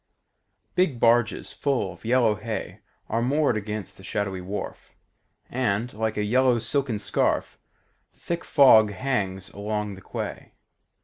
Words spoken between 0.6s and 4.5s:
Big barges full of yellow hay Are moored against the shadowy